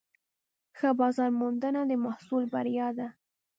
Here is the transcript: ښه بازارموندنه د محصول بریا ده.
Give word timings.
ښه 0.77 0.89
بازارموندنه 0.99 1.81
د 1.89 1.91
محصول 2.05 2.43
بریا 2.53 2.87
ده. 2.97 3.07